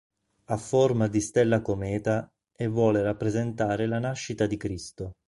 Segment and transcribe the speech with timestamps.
[0.45, 5.17] Ha forma di stella cometa e vuole rappresentare la nascita di Cristo.